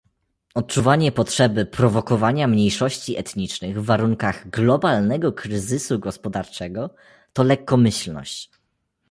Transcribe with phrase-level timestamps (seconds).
[0.53, 6.89] Odczuwanie potrzeby prowokowania mniejszości etnicznych w warunkach globalnego kryzysu gospodarczego
[7.33, 8.51] to lekkomyślność